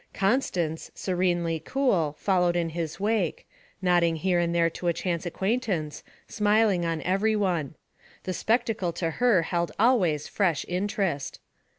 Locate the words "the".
8.23-8.33